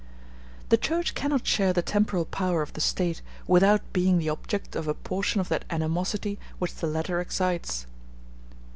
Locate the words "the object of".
4.17-4.87